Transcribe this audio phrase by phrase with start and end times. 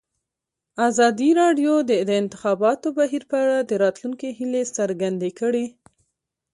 [0.89, 5.65] ازادي راډیو د د انتخاباتو بهیر په اړه د راتلونکي هیلې څرګندې کړې.